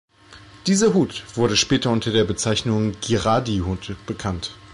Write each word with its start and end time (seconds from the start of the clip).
Dieser 0.65 0.95
Hut 0.95 1.23
wurde 1.35 1.55
später 1.55 1.91
unter 1.91 2.11
der 2.11 2.23
Bezeichnung 2.23 2.93
„Girardi-Hut“ 3.01 3.95
bekannt. 4.07 4.55